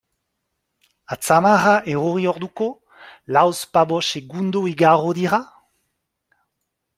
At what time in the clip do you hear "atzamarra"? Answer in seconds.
1.15-1.73